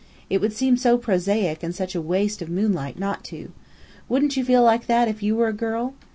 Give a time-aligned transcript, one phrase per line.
[0.31, 3.51] It would seem so prosaic and such a waste, of moonlight, not to.
[4.09, 5.93] Wouldn't you feel like that if you were a girl?"